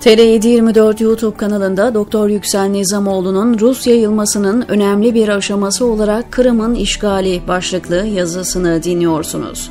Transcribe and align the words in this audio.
TR724 0.00 1.02
YouTube 1.02 1.36
kanalında 1.36 1.94
Doktor 1.94 2.28
Yüksel 2.28 2.66
Nizamoğlu'nun 2.68 3.58
Rus 3.58 3.86
yayılmasının 3.86 4.64
önemli 4.68 5.14
bir 5.14 5.28
aşaması 5.28 5.86
olarak 5.86 6.32
Kırım'ın 6.32 6.74
işgali 6.74 7.40
başlıklı 7.48 8.06
yazısını 8.06 8.82
dinliyorsunuz. 8.82 9.70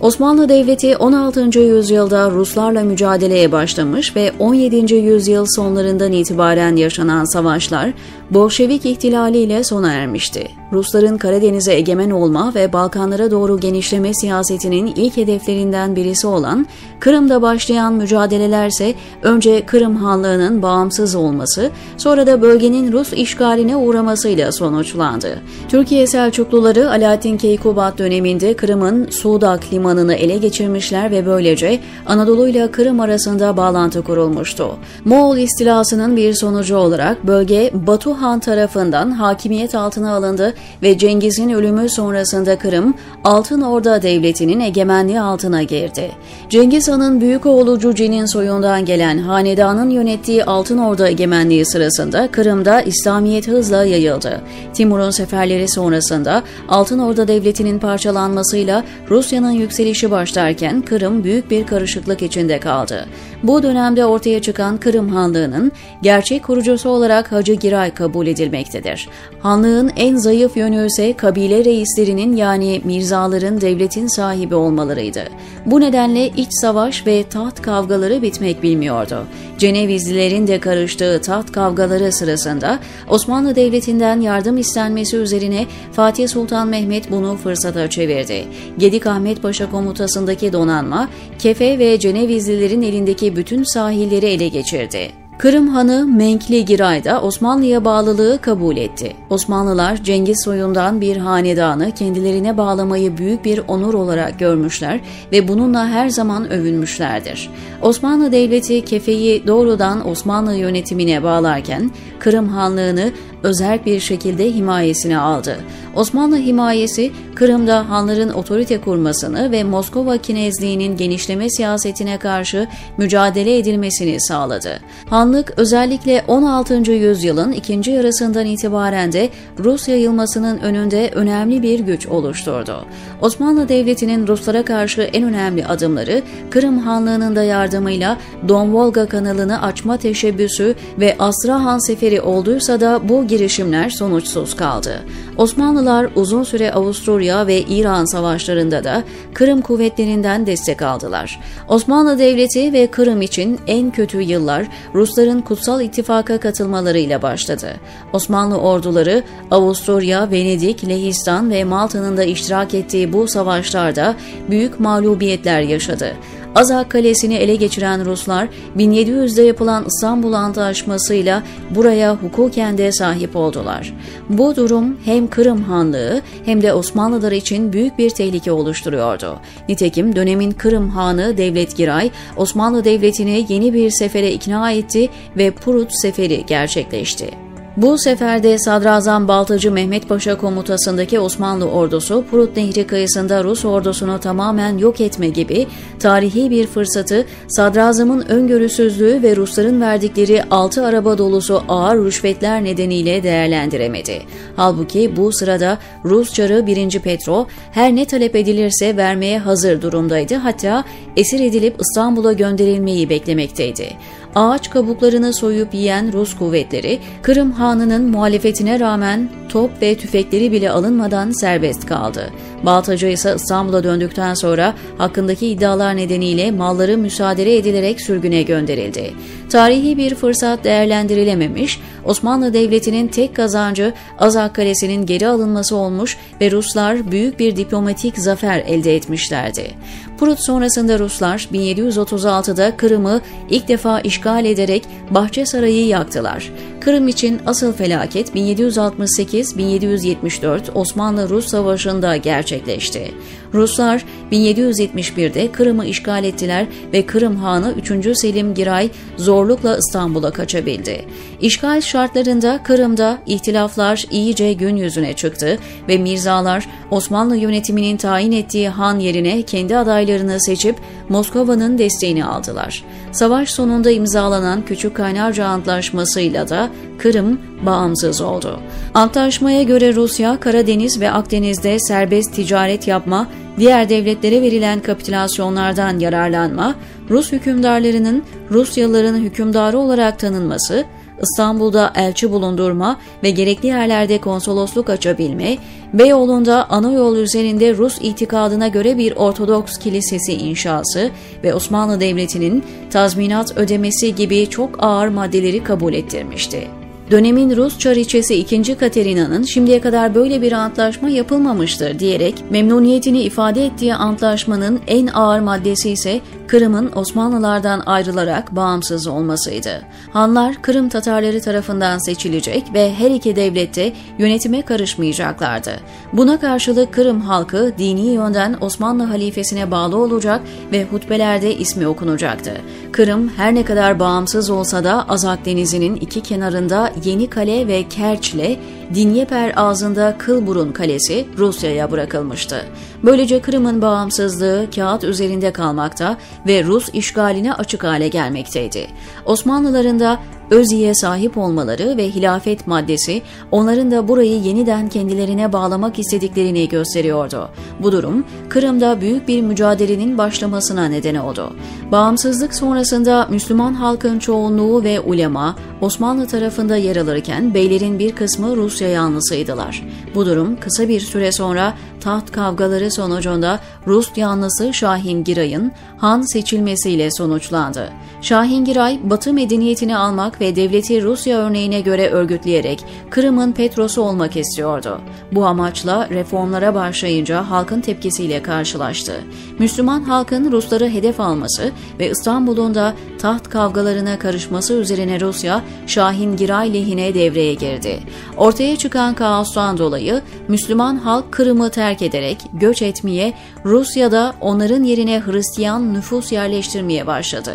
Osmanlı 0.00 0.48
Devleti 0.48 0.96
16. 0.96 1.58
yüzyılda 1.58 2.30
Ruslarla 2.30 2.82
mücadeleye 2.82 3.52
başlamış 3.52 4.16
ve 4.16 4.32
17. 4.38 4.94
yüzyıl 4.94 5.46
sonlarından 5.48 6.12
itibaren 6.12 6.76
yaşanan 6.76 7.24
savaşlar 7.24 7.92
Bolşevik 8.30 8.86
ihtilaliyle 8.86 9.64
sona 9.64 9.92
ermişti. 9.92 10.48
Rusların 10.72 11.18
Karadeniz'e 11.18 11.74
egemen 11.74 12.10
olma 12.10 12.54
ve 12.54 12.72
Balkanlara 12.72 13.30
doğru 13.30 13.60
genişleme 13.60 14.14
siyasetinin 14.14 14.86
ilk 14.86 15.16
hedeflerinden 15.16 15.96
birisi 15.96 16.26
olan 16.26 16.66
Kırım'da 17.00 17.42
başlayan 17.42 17.92
mücadelelerse 17.92 18.94
önce 19.22 19.66
Kırım 19.66 19.96
Hanlığı'nın 19.96 20.62
bağımsız 20.62 21.14
olması, 21.14 21.70
sonra 21.96 22.26
da 22.26 22.42
bölgenin 22.42 22.92
Rus 22.92 23.12
işgaline 23.12 23.76
uğramasıyla 23.76 24.52
sonuçlandı. 24.52 25.38
Türkiye 25.68 26.06
Selçukluları 26.06 26.90
Alaaddin 26.90 27.36
Keykubat 27.36 27.98
döneminde 27.98 28.54
Kırım'ın 28.54 29.10
Sudak 29.10 29.72
limanını 29.72 30.14
ele 30.14 30.36
geçirmişler 30.36 31.10
ve 31.10 31.26
böylece 31.26 31.80
Anadolu 32.06 32.48
ile 32.48 32.70
Kırım 32.70 33.00
arasında 33.00 33.56
bağlantı 33.56 34.02
kurulmuştu. 34.02 34.68
Moğol 35.04 35.36
istilasının 35.36 36.16
bir 36.16 36.34
sonucu 36.34 36.76
olarak 36.76 37.26
bölge 37.26 37.70
Batu 37.74 38.17
Han 38.20 38.40
tarafından 38.40 39.10
hakimiyet 39.10 39.74
altına 39.74 40.14
alındı 40.14 40.54
ve 40.82 40.98
Cengiz'in 40.98 41.50
ölümü 41.50 41.88
sonrasında 41.88 42.58
Kırım, 42.58 42.94
Altın 43.24 43.60
Orda 43.60 44.02
Devleti'nin 44.02 44.60
egemenliği 44.60 45.20
altına 45.20 45.62
girdi. 45.62 46.10
Cengiz 46.48 46.88
Han'ın 46.88 47.20
büyük 47.20 47.46
oğlu 47.46 47.78
Cüce'nin 47.78 48.26
soyundan 48.26 48.84
gelen 48.84 49.18
hanedanın 49.18 49.90
yönettiği 49.90 50.44
Altın 50.44 50.78
Orda 50.78 51.08
egemenliği 51.08 51.66
sırasında 51.66 52.30
Kırım'da 52.30 52.82
İslamiyet 52.82 53.48
hızla 53.48 53.84
yayıldı. 53.84 54.40
Timur'un 54.74 55.10
seferleri 55.10 55.68
sonrasında 55.68 56.42
Altın 56.68 56.98
Orda 56.98 57.28
Devleti'nin 57.28 57.78
parçalanmasıyla 57.78 58.84
Rusya'nın 59.10 59.50
yükselişi 59.50 60.10
başlarken 60.10 60.82
Kırım 60.82 61.24
büyük 61.24 61.50
bir 61.50 61.66
karışıklık 61.66 62.22
içinde 62.22 62.60
kaldı. 62.60 63.06
Bu 63.42 63.62
dönemde 63.62 64.06
ortaya 64.06 64.42
çıkan 64.42 64.76
Kırım 64.76 65.08
Hanlığı'nın 65.08 65.72
gerçek 66.02 66.44
kurucusu 66.44 66.88
olarak 66.88 67.32
Hacı 67.32 67.52
Giray 67.52 67.94
kabul 67.94 68.07
edilmektedir. 68.26 69.08
Hanlığın 69.40 69.90
en 69.96 70.16
zayıf 70.16 70.56
yönü 70.56 70.86
ise 70.86 71.12
kabile 71.12 71.64
reislerinin 71.64 72.36
yani 72.36 72.80
mirzaların 72.84 73.60
devletin 73.60 74.06
sahibi 74.06 74.54
olmalarıydı. 74.54 75.24
Bu 75.66 75.80
nedenle 75.80 76.28
iç 76.28 76.48
savaş 76.50 77.06
ve 77.06 77.22
taht 77.22 77.62
kavgaları 77.62 78.22
bitmek 78.22 78.62
bilmiyordu. 78.62 79.26
Cenevizlilerin 79.58 80.46
de 80.46 80.60
karıştığı 80.60 81.20
taht 81.20 81.52
kavgaları 81.52 82.12
sırasında 82.12 82.78
Osmanlı 83.08 83.56
Devleti'nden 83.56 84.20
yardım 84.20 84.58
istenmesi 84.58 85.16
üzerine 85.16 85.66
Fatih 85.92 86.28
Sultan 86.28 86.68
Mehmet 86.68 87.10
bunu 87.10 87.36
fırsata 87.36 87.90
çevirdi. 87.90 88.44
Gedik 88.78 89.06
Ahmet 89.06 89.42
Paşa 89.42 89.70
komutasındaki 89.70 90.52
donanma, 90.52 91.08
Kefe 91.38 91.78
ve 91.78 91.98
Cenevizlilerin 91.98 92.82
elindeki 92.82 93.36
bütün 93.36 93.62
sahilleri 93.62 94.26
ele 94.26 94.48
geçirdi. 94.48 95.27
Kırım 95.38 95.68
Hanı 95.68 96.06
Menkli 96.06 96.64
Giray 96.64 97.04
da 97.04 97.22
Osmanlı'ya 97.22 97.84
bağlılığı 97.84 98.38
kabul 98.40 98.76
etti. 98.76 99.12
Osmanlılar 99.30 100.04
Cengiz 100.04 100.44
soyundan 100.44 101.00
bir 101.00 101.16
hanedanı 101.16 101.92
kendilerine 101.92 102.56
bağlamayı 102.56 103.18
büyük 103.18 103.44
bir 103.44 103.60
onur 103.68 103.94
olarak 103.94 104.38
görmüşler 104.38 105.00
ve 105.32 105.48
bununla 105.48 105.88
her 105.88 106.08
zaman 106.08 106.50
övünmüşlerdir. 106.50 107.50
Osmanlı 107.82 108.32
Devleti 108.32 108.84
Kefe'yi 108.84 109.46
doğrudan 109.46 110.08
Osmanlı 110.08 110.54
yönetimine 110.54 111.22
bağlarken 111.22 111.90
Kırım 112.18 112.48
Hanlığı'nı 112.48 113.12
özel 113.42 113.84
bir 113.86 114.00
şekilde 114.00 114.54
himayesine 114.54 115.18
aldı. 115.18 115.56
Osmanlı 115.94 116.36
himayesi 116.36 117.10
Kırım'da 117.34 117.90
Hanların 117.90 118.28
otorite 118.28 118.80
kurmasını 118.80 119.52
ve 119.52 119.64
Moskova 119.64 120.16
kinezliğinin 120.16 120.96
genişleme 120.96 121.50
siyasetine 121.50 122.18
karşı 122.18 122.68
mücadele 122.96 123.58
edilmesini 123.58 124.20
sağladı. 124.20 124.80
Hanlık 125.10 125.54
özellikle 125.56 126.24
16. 126.28 126.92
yüzyılın 126.92 127.52
ikinci 127.52 127.90
yarısından 127.90 128.46
itibaren 128.46 129.12
de 129.12 129.28
Rus 129.58 129.88
yayılmasının 129.88 130.58
önünde 130.58 131.10
önemli 131.14 131.62
bir 131.62 131.80
güç 131.80 132.06
oluşturdu. 132.06 132.84
Osmanlı 133.20 133.68
Devleti'nin 133.68 134.26
Ruslara 134.26 134.64
karşı 134.64 135.02
en 135.02 135.24
önemli 135.24 135.66
adımları 135.66 136.22
Kırım 136.50 136.78
Hanlığı'nın 136.78 137.36
da 137.36 137.42
yardımıyla 137.42 138.18
Don 138.48 138.74
Volga 138.74 139.06
kanalını 139.06 139.62
açma 139.62 139.96
teşebbüsü 139.96 140.74
ve 141.00 141.16
Astrahan 141.18 141.78
seferi 141.78 142.20
olduysa 142.20 142.80
da 142.80 143.08
bu 143.08 143.26
girişimler 143.28 143.90
sonuçsuz 143.90 144.56
kaldı. 144.56 145.02
Osmanlılar 145.36 146.10
uzun 146.14 146.42
süre 146.42 146.72
Avusturya 146.72 147.46
ve 147.46 147.60
İran 147.60 148.04
savaşlarında 148.04 148.84
da 148.84 149.02
Kırım 149.34 149.60
kuvvetlerinden 149.60 150.46
destek 150.46 150.82
aldılar. 150.82 151.40
Osmanlı 151.68 152.18
Devleti 152.18 152.72
ve 152.72 152.86
Kırım 152.86 153.22
için 153.22 153.60
en 153.66 153.90
kötü 153.90 154.20
yıllar 154.20 154.66
Rusların 154.94 155.40
Kutsal 155.40 155.80
İttifak'a 155.80 156.40
katılmalarıyla 156.40 157.22
başladı. 157.22 157.68
Osmanlı 158.12 158.58
orduları 158.58 159.22
Avusturya, 159.50 160.30
Venedik, 160.30 160.88
Lehistan 160.88 161.50
ve 161.50 161.64
Malta'nın 161.64 162.16
da 162.16 162.24
iştirak 162.24 162.74
ettiği 162.74 163.12
bu 163.12 163.28
savaşlarda 163.28 164.14
büyük 164.50 164.80
mağlubiyetler 164.80 165.60
yaşadı. 165.60 166.16
Azak 166.58 166.90
Kalesi'ni 166.90 167.34
ele 167.34 167.56
geçiren 167.56 168.04
Ruslar 168.04 168.48
1700'de 168.76 169.42
yapılan 169.42 169.84
İstanbul 169.86 170.32
Antlaşması'yla 170.32 171.42
buraya 171.70 172.14
hukuken 172.14 172.78
de 172.78 172.92
sahip 172.92 173.36
oldular. 173.36 173.94
Bu 174.28 174.56
durum 174.56 174.96
hem 175.04 175.28
Kırım 175.28 175.62
Hanlığı 175.62 176.22
hem 176.44 176.62
de 176.62 176.74
Osmanlılar 176.74 177.32
için 177.32 177.72
büyük 177.72 177.98
bir 177.98 178.10
tehlike 178.10 178.52
oluşturuyordu. 178.52 179.38
Nitekim 179.68 180.16
dönemin 180.16 180.50
Kırım 180.50 180.88
Hanı 180.88 181.36
Devlet 181.36 181.76
Giray, 181.76 182.10
Osmanlı 182.36 182.84
Devleti'ni 182.84 183.46
yeni 183.48 183.74
bir 183.74 183.90
sefere 183.90 184.32
ikna 184.32 184.72
etti 184.72 185.08
ve 185.36 185.50
Prut 185.50 185.88
Seferi 185.92 186.46
gerçekleşti. 186.46 187.47
Bu 187.82 187.98
seferde 187.98 188.58
Sadrazam 188.58 189.28
Baltacı 189.28 189.72
Mehmet 189.72 190.08
Paşa 190.08 190.38
komutasındaki 190.38 191.20
Osmanlı 191.20 191.70
ordusu 191.70 192.24
Prut 192.30 192.56
Nehri 192.56 192.86
kıyısında 192.86 193.44
Rus 193.44 193.64
ordusunu 193.64 194.20
tamamen 194.20 194.78
yok 194.78 195.00
etme 195.00 195.28
gibi 195.28 195.66
tarihi 195.98 196.50
bir 196.50 196.66
fırsatı 196.66 197.26
Sadrazam'ın 197.48 198.20
öngörüsüzlüğü 198.20 199.22
ve 199.22 199.36
Rusların 199.36 199.80
verdikleri 199.80 200.44
altı 200.50 200.84
araba 200.84 201.18
dolusu 201.18 201.62
ağır 201.68 202.04
rüşvetler 202.04 202.64
nedeniyle 202.64 203.22
değerlendiremedi. 203.22 204.22
Halbuki 204.56 205.16
bu 205.16 205.32
sırada 205.32 205.78
Rus 206.04 206.32
çarı 206.34 206.66
1. 206.66 206.98
Petro 206.98 207.46
her 207.72 207.96
ne 207.96 208.04
talep 208.04 208.36
edilirse 208.36 208.96
vermeye 208.96 209.38
hazır 209.38 209.82
durumdaydı 209.82 210.34
hatta 210.34 210.84
esir 211.16 211.40
edilip 211.40 211.76
İstanbul'a 211.80 212.32
gönderilmeyi 212.32 213.10
beklemekteydi 213.10 213.88
ağaç 214.34 214.70
kabuklarını 214.70 215.32
soyup 215.32 215.74
yiyen 215.74 216.12
Rus 216.12 216.36
kuvvetleri, 216.36 216.98
Kırım 217.22 217.52
Hanı'nın 217.68 218.10
muhalefetine 218.10 218.80
rağmen 218.80 219.28
top 219.48 219.82
ve 219.82 219.96
tüfekleri 219.96 220.52
bile 220.52 220.70
alınmadan 220.70 221.30
serbest 221.30 221.86
kaldı. 221.86 222.30
Baltacı 222.62 223.06
ise 223.06 223.34
İstanbul'a 223.36 223.84
döndükten 223.84 224.34
sonra 224.34 224.74
hakkındaki 224.98 225.46
iddialar 225.46 225.96
nedeniyle 225.96 226.50
malları 226.50 226.98
müsaade 226.98 227.56
edilerek 227.56 228.00
sürgüne 228.00 228.42
gönderildi. 228.42 229.12
Tarihi 229.50 229.96
bir 229.96 230.14
fırsat 230.14 230.64
değerlendirilememiş, 230.64 231.80
Osmanlı 232.04 232.54
Devleti'nin 232.54 233.08
tek 233.08 233.36
kazancı 233.36 233.92
Azak 234.18 234.54
Kalesi'nin 234.54 235.06
geri 235.06 235.28
alınması 235.28 235.76
olmuş 235.76 236.16
ve 236.40 236.50
Ruslar 236.50 237.10
büyük 237.10 237.38
bir 237.38 237.56
diplomatik 237.56 238.18
zafer 238.18 238.58
elde 238.58 238.96
etmişlerdi. 238.96 239.70
Prut 240.18 240.40
sonrasında 240.40 240.98
Ruslar 240.98 241.48
1736'da 241.52 242.76
Kırım'ı 242.76 243.20
ilk 243.50 243.68
defa 243.68 244.00
işgal 244.00 244.44
ederek 244.44 244.84
Bahçe 245.10 245.46
Sarayı 245.46 245.86
yaktılar. 245.86 246.52
Kırım 246.80 247.08
için 247.08 247.40
asıl 247.46 247.72
felaket 247.72 248.36
1768-1774 248.36 250.60
Osmanlı-Rus 250.74 251.46
Savaşı'nda 251.46 252.16
gerçekleşti 252.16 252.47
gerçekleşti. 252.48 253.14
Ruslar 253.54 254.04
1771'de 254.32 255.52
Kırım'ı 255.52 255.86
işgal 255.86 256.24
ettiler 256.24 256.66
ve 256.92 257.06
Kırım 257.06 257.36
Hanı 257.36 257.74
3. 257.90 258.18
Selim 258.18 258.54
Giray 258.54 258.90
zorlukla 259.16 259.78
İstanbul'a 259.78 260.30
kaçabildi. 260.30 261.04
İşgal 261.40 261.80
şartlarında 261.80 262.60
Kırım'da 262.62 263.18
ihtilaflar 263.26 264.04
iyice 264.10 264.52
gün 264.52 264.76
yüzüne 264.76 265.12
çıktı 265.12 265.58
ve 265.88 265.98
Mirzalar 265.98 266.68
Osmanlı 266.90 267.36
yönetiminin 267.36 267.96
tayin 267.96 268.32
ettiği 268.32 268.68
han 268.68 268.98
yerine 268.98 269.42
kendi 269.42 269.76
adaylarını 269.76 270.40
seçip 270.40 270.76
Moskova'nın 271.08 271.78
desteğini 271.78 272.24
aldılar. 272.24 272.84
Savaş 273.12 273.50
sonunda 273.50 273.90
imzalanan 273.90 274.64
Küçük 274.64 274.96
Kaynarca 274.96 275.46
Antlaşması'yla 275.46 276.48
da 276.48 276.70
Kırım 276.98 277.40
bağımsız 277.66 278.20
oldu. 278.20 278.60
Antlaşmaya 278.94 279.62
göre 279.62 279.94
Rusya, 279.94 280.40
Karadeniz 280.40 281.00
ve 281.00 281.10
Akdeniz'de 281.10 281.78
serbest 281.78 282.34
ticaret 282.34 282.88
yapma, 282.88 283.26
diğer 283.58 283.88
devletlere 283.88 284.42
verilen 284.42 284.80
kapitülasyonlardan 284.80 285.98
yararlanma, 285.98 286.74
Rus 287.10 287.32
hükümdarlarının 287.32 288.22
Rusyalıların 288.50 289.16
hükümdarı 289.16 289.78
olarak 289.78 290.18
tanınması, 290.18 290.84
İstanbul'da 291.22 291.92
elçi 291.96 292.30
bulundurma 292.30 292.98
ve 293.22 293.30
gerekli 293.30 293.66
yerlerde 293.66 294.18
konsolosluk 294.18 294.90
açabilme, 294.90 295.56
Beyoğlu'nda 295.92 296.70
ana 296.70 296.92
yol 296.92 297.16
üzerinde 297.16 297.76
Rus 297.76 297.98
itikadına 298.00 298.68
göre 298.68 298.98
bir 298.98 299.16
Ortodoks 299.16 299.78
kilisesi 299.78 300.32
inşası 300.32 301.10
ve 301.44 301.54
Osmanlı 301.54 302.00
Devleti'nin 302.00 302.64
tazminat 302.90 303.56
ödemesi 303.56 304.14
gibi 304.14 304.50
çok 304.50 304.84
ağır 304.84 305.08
maddeleri 305.08 305.64
kabul 305.64 305.92
ettirmişti. 305.92 306.77
Dönemin 307.10 307.56
Rus 307.56 307.78
çariçesi 307.78 308.34
2. 308.34 308.74
Katerina'nın 308.74 309.42
şimdiye 309.42 309.80
kadar 309.80 310.14
böyle 310.14 310.42
bir 310.42 310.52
antlaşma 310.52 311.08
yapılmamıştır 311.08 311.98
diyerek 311.98 312.34
memnuniyetini 312.50 313.22
ifade 313.22 313.66
ettiği 313.66 313.94
antlaşmanın 313.94 314.80
en 314.86 315.06
ağır 315.06 315.40
maddesi 315.40 315.90
ise 315.90 316.20
Kırım'ın 316.48 316.92
Osmanlılardan 316.94 317.82
ayrılarak 317.86 318.56
bağımsız 318.56 319.06
olmasıydı. 319.06 319.82
Hanlar 320.12 320.62
Kırım 320.62 320.88
Tatarları 320.88 321.40
tarafından 321.40 321.98
seçilecek 321.98 322.64
ve 322.74 322.94
her 322.94 323.10
iki 323.10 323.36
devlette 323.36 323.92
yönetime 324.18 324.62
karışmayacaklardı. 324.62 325.70
Buna 326.12 326.40
karşılık 326.40 326.94
Kırım 326.94 327.20
halkı 327.20 327.72
dini 327.78 328.06
yönden 328.06 328.56
Osmanlı 328.60 329.02
halifesine 329.02 329.70
bağlı 329.70 329.96
olacak 329.96 330.40
ve 330.72 330.84
hutbelerde 330.84 331.56
ismi 331.56 331.88
okunacaktı. 331.88 332.52
Kırım 332.92 333.32
her 333.36 333.54
ne 333.54 333.64
kadar 333.64 333.98
bağımsız 333.98 334.50
olsa 334.50 334.84
da 334.84 335.08
Azak 335.08 335.44
Denizi'nin 335.44 335.96
iki 335.96 336.20
kenarında 336.20 336.92
Yeni 337.04 337.30
Kale 337.30 337.68
ve 337.68 337.88
Kerç'le 337.88 338.58
Dinyeper 338.94 339.52
ağzında 339.56 340.14
Kılburun 340.18 340.72
Kalesi 340.72 341.26
Rusya'ya 341.38 341.90
bırakılmıştı. 341.90 342.64
Böylece 343.02 343.40
Kırım'ın 343.40 343.82
bağımsızlığı 343.82 344.66
kağıt 344.74 345.04
üzerinde 345.04 345.52
kalmakta 345.52 346.16
ve 346.46 346.64
Rus 346.64 346.88
işgaline 346.92 347.54
açık 347.54 347.84
hale 347.84 348.08
gelmekteydi. 348.08 348.86
Osmanlıların 349.24 350.00
da 350.00 350.18
Özye'ye 350.50 350.94
sahip 350.94 351.38
olmaları 351.38 351.96
ve 351.96 352.10
hilafet 352.10 352.66
maddesi 352.66 353.22
onların 353.50 353.90
da 353.90 354.08
burayı 354.08 354.40
yeniden 354.40 354.88
kendilerine 354.88 355.52
bağlamak 355.52 355.98
istediklerini 355.98 356.68
gösteriyordu. 356.68 357.48
Bu 357.82 357.92
durum 357.92 358.24
Kırım'da 358.48 359.00
büyük 359.00 359.28
bir 359.28 359.42
mücadelenin 359.42 360.18
başlamasına 360.18 360.88
neden 360.88 361.14
oldu. 361.14 361.52
Bağımsızlık 361.92 362.54
sonrasında 362.54 363.26
Müslüman 363.30 363.74
halkın 363.74 364.18
çoğunluğu 364.18 364.84
ve 364.84 365.00
ulema 365.00 365.56
Osmanlı 365.80 366.26
tarafında 366.26 366.76
yer 366.76 366.96
alırken 366.96 367.54
beylerin 367.54 367.98
bir 367.98 368.12
kısmı 368.12 368.56
Rusya 368.56 368.88
yanlısıydılar. 368.88 369.84
Bu 370.14 370.26
durum 370.26 370.60
kısa 370.60 370.88
bir 370.88 371.00
süre 371.00 371.32
sonra 371.32 371.74
taht 372.00 372.32
kavgaları 372.32 372.90
sonucunda 372.90 373.60
Rus 373.86 374.10
yanlısı 374.16 374.74
Şahin 374.74 375.24
Giray'ın 375.24 375.72
Han 375.98 376.22
seçilmesiyle 376.22 377.08
sonuçlandı. 377.10 377.92
Şahin 378.22 378.64
Giray, 378.64 379.00
Batı 379.02 379.32
medeniyetini 379.32 379.96
almak 379.96 380.37
ve 380.40 380.56
devleti 380.56 381.02
Rusya 381.02 381.38
örneğine 381.38 381.80
göre 381.80 382.08
örgütleyerek 382.08 382.84
Kırım'ın 383.10 383.52
Petros'u 383.52 384.02
olmak 384.02 384.36
istiyordu. 384.36 385.00
Bu 385.32 385.46
amaçla 385.46 386.08
reformlara 386.10 386.74
başlayınca 386.74 387.50
halkın 387.50 387.80
tepkisiyle 387.80 388.42
karşılaştı. 388.42 389.12
Müslüman 389.58 390.02
halkın 390.02 390.52
Rusları 390.52 390.88
hedef 390.88 391.20
alması 391.20 391.70
ve 391.98 392.10
İstanbul'un 392.10 392.74
da 392.74 392.94
taht 393.18 393.48
kavgalarına 393.48 394.18
karışması 394.18 394.74
üzerine 394.74 395.20
Rusya, 395.20 395.62
Şahin 395.86 396.36
Giray 396.36 396.74
lehine 396.74 397.14
devreye 397.14 397.54
girdi. 397.54 398.00
Ortaya 398.36 398.76
çıkan 398.76 399.14
kaostan 399.14 399.78
dolayı 399.78 400.22
Müslüman 400.48 400.96
halk 400.96 401.32
Kırım'ı 401.32 401.70
terk 401.70 402.02
ederek 402.02 402.38
göç 402.52 402.82
etmeye, 402.82 403.34
Rusya'da 403.64 404.34
onların 404.40 404.82
yerine 404.82 405.22
Hristiyan 405.26 405.94
nüfus 405.94 406.32
yerleştirmeye 406.32 407.06
başladı. 407.06 407.54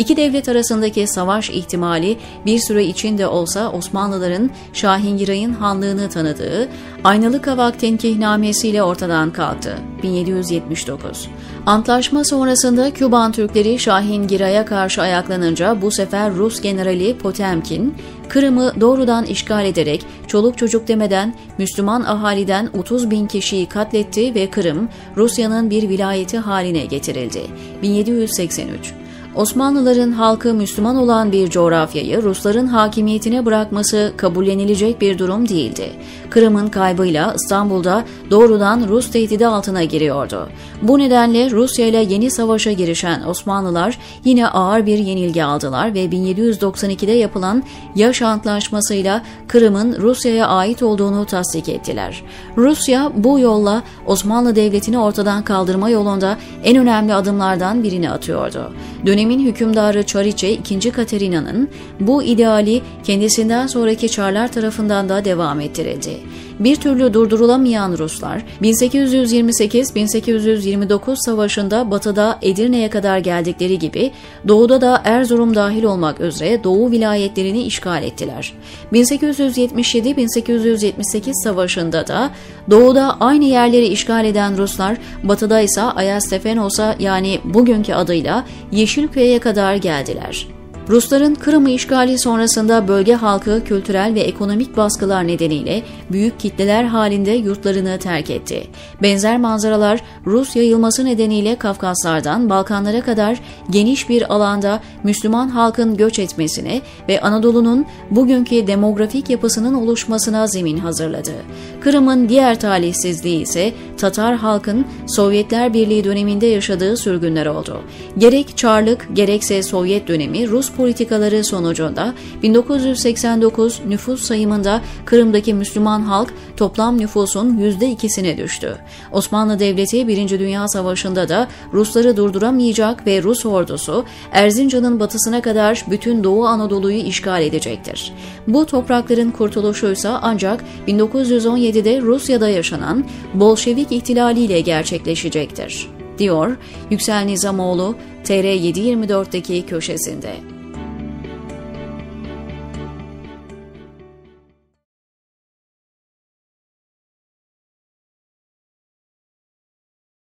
İki 0.00 0.16
devlet 0.16 0.48
arasındaki 0.48 1.06
savaş 1.06 1.50
ihtimali 1.50 2.16
bir 2.46 2.58
süre 2.58 2.84
içinde 2.84 3.26
olsa 3.26 3.72
Osmanlıların 3.72 4.50
Şahingiray'ın 4.72 5.52
hanlığını 5.52 6.08
tanıdığı 6.08 6.68
Aynalı 7.04 7.42
Kavak 7.42 7.80
tenkihnamesiyle 7.80 8.82
ortadan 8.82 9.32
kalktı. 9.32 9.78
1779. 10.02 11.28
Antlaşma 11.66 12.24
sonrasında 12.24 12.90
Küban 12.90 13.32
Türkleri 13.32 13.78
Şahingiray'a 13.78 14.64
karşı 14.64 15.02
ayaklanınca 15.02 15.82
bu 15.82 15.90
sefer 15.90 16.34
Rus 16.34 16.60
generali 16.60 17.18
Potemkin, 17.18 17.94
Kırım'ı 18.28 18.74
doğrudan 18.80 19.24
işgal 19.24 19.64
ederek 19.64 20.06
çoluk 20.26 20.58
çocuk 20.58 20.88
demeden 20.88 21.34
Müslüman 21.58 22.02
ahaliden 22.02 22.70
30 22.78 23.10
bin 23.10 23.26
kişiyi 23.26 23.66
katletti 23.66 24.34
ve 24.34 24.50
Kırım 24.50 24.88
Rusya'nın 25.16 25.70
bir 25.70 25.88
vilayeti 25.88 26.38
haline 26.38 26.86
getirildi. 26.86 27.42
1783 27.82 28.99
Osmanlıların 29.34 30.12
halkı 30.12 30.54
Müslüman 30.54 30.96
olan 30.96 31.32
bir 31.32 31.50
coğrafyayı 31.50 32.22
Rusların 32.22 32.66
hakimiyetine 32.66 33.46
bırakması 33.46 34.12
kabullenilecek 34.16 35.00
bir 35.00 35.18
durum 35.18 35.48
değildi. 35.48 35.92
Kırım'ın 36.30 36.68
kaybıyla 36.68 37.34
İstanbul'da 37.34 38.04
doğrudan 38.30 38.88
Rus 38.88 39.10
tehdidi 39.10 39.46
altına 39.46 39.84
giriyordu. 39.84 40.48
Bu 40.82 40.98
nedenle 40.98 41.50
Rusya 41.50 41.86
ile 41.86 41.98
yeni 41.98 42.30
savaşa 42.30 42.72
girişen 42.72 43.22
Osmanlılar 43.22 43.98
yine 44.24 44.48
ağır 44.48 44.86
bir 44.86 44.98
yenilgi 44.98 45.44
aldılar 45.44 45.94
ve 45.94 46.04
1792'de 46.04 47.12
yapılan 47.12 47.62
Yaş 47.94 48.22
Antlaşması'yla 48.22 49.22
Kırım'ın 49.48 49.96
Rusya'ya 50.00 50.46
ait 50.46 50.82
olduğunu 50.82 51.24
tasdik 51.24 51.68
ettiler. 51.68 52.22
Rusya 52.56 53.12
bu 53.16 53.38
yolla 53.38 53.82
Osmanlı 54.06 54.56
Devleti'ni 54.56 54.98
ortadan 54.98 55.44
kaldırma 55.44 55.90
yolunda 55.90 56.36
en 56.64 56.76
önemli 56.76 57.14
adımlardan 57.14 57.82
birini 57.82 58.10
atıyordu. 58.10 58.72
Dönemin 59.20 59.46
hükümdarı 59.46 60.02
Çariçe 60.02 60.48
II. 60.48 60.90
Katerina'nın 60.90 61.68
bu 62.00 62.22
ideali 62.22 62.82
kendisinden 63.04 63.66
sonraki 63.66 64.08
Çarlar 64.08 64.52
tarafından 64.52 65.08
da 65.08 65.24
devam 65.24 65.60
ettirildi. 65.60 66.16
Bir 66.60 66.76
türlü 66.76 67.14
durdurulamayan 67.14 67.98
Ruslar 67.98 68.42
1828-1829 68.62 71.16
savaşında 71.16 71.90
batıda 71.90 72.38
Edirne'ye 72.42 72.90
kadar 72.90 73.18
geldikleri 73.18 73.78
gibi 73.78 74.10
doğuda 74.48 74.80
da 74.80 75.02
Erzurum 75.04 75.54
dahil 75.54 75.82
olmak 75.82 76.20
üzere 76.20 76.64
doğu 76.64 76.90
vilayetlerini 76.90 77.62
işgal 77.62 78.02
ettiler. 78.02 78.52
1877-1878 78.92 81.44
savaşında 81.44 82.06
da 82.06 82.30
doğuda 82.70 83.16
aynı 83.20 83.44
yerleri 83.44 83.86
işgal 83.86 84.24
eden 84.24 84.58
Ruslar 84.58 84.96
batıda 85.22 85.60
ise 85.60 85.82
Ayasofyanos'a 85.82 86.96
yani 86.98 87.40
bugünkü 87.44 87.92
adıyla 87.92 88.44
Yeşilköy'e 88.72 89.38
kadar 89.38 89.74
geldiler. 89.74 90.59
Rusların 90.90 91.34
Kırım'ı 91.34 91.70
işgali 91.70 92.18
sonrasında 92.18 92.88
bölge 92.88 93.14
halkı 93.14 93.64
kültürel 93.64 94.14
ve 94.14 94.20
ekonomik 94.20 94.76
baskılar 94.76 95.26
nedeniyle 95.26 95.82
büyük 96.12 96.40
kitleler 96.40 96.84
halinde 96.84 97.30
yurtlarını 97.30 97.98
terk 97.98 98.30
etti. 98.30 98.66
Benzer 99.02 99.38
manzaralar 99.38 100.00
Rus 100.26 100.56
yayılması 100.56 101.04
nedeniyle 101.04 101.56
Kafkaslardan 101.56 102.50
Balkanlara 102.50 103.00
kadar 103.00 103.40
geniş 103.70 104.08
bir 104.08 104.34
alanda 104.34 104.80
Müslüman 105.04 105.48
halkın 105.48 105.96
göç 105.96 106.18
etmesine 106.18 106.80
ve 107.08 107.20
Anadolu'nun 107.20 107.86
bugünkü 108.10 108.66
demografik 108.66 109.30
yapısının 109.30 109.74
oluşmasına 109.74 110.46
zemin 110.46 110.78
hazırladı. 110.78 111.32
Kırım'ın 111.80 112.28
diğer 112.28 112.60
talihsizliği 112.60 113.42
ise 113.42 113.72
Tatar 113.96 114.36
halkın 114.36 114.86
Sovyetler 115.06 115.74
Birliği 115.74 116.04
döneminde 116.04 116.46
yaşadığı 116.46 116.96
sürgünler 116.96 117.46
oldu. 117.46 117.80
Gerek 118.18 118.56
Çarlık 118.56 119.08
gerekse 119.12 119.62
Sovyet 119.62 120.08
dönemi 120.08 120.48
Rus 120.48 120.70
politikaları 120.80 121.44
sonucunda 121.44 122.14
1989 122.42 123.80
nüfus 123.88 124.22
sayımında 124.22 124.80
Kırım'daki 125.04 125.54
Müslüman 125.54 126.00
halk 126.00 126.34
toplam 126.56 126.98
nüfusun 126.98 127.58
%2'sine 127.58 128.38
düştü. 128.38 128.76
Osmanlı 129.12 129.58
Devleti 129.58 130.08
1. 130.08 130.28
Dünya 130.28 130.68
Savaşı'nda 130.68 131.28
da 131.28 131.48
Rusları 131.72 132.16
durduramayacak 132.16 133.06
ve 133.06 133.22
Rus 133.22 133.46
ordusu 133.46 134.04
Erzincan'ın 134.32 135.00
batısına 135.00 135.42
kadar 135.42 135.84
bütün 135.90 136.24
Doğu 136.24 136.46
Anadolu'yu 136.46 136.98
işgal 136.98 137.42
edecektir. 137.42 138.12
Bu 138.46 138.66
toprakların 138.66 139.30
kurtuluşu 139.30 139.92
ise 139.92 140.08
ancak 140.08 140.64
1917'de 140.88 142.00
Rusya'da 142.00 142.48
yaşanan 142.48 143.04
Bolşevik 143.34 143.92
ihtilaliyle 143.92 144.60
gerçekleşecektir, 144.60 145.88
diyor 146.18 146.56
Yüksel 146.90 147.24
Nizamoğlu 147.24 147.94
TR724'deki 148.24 149.66
köşesinde. 149.66 150.59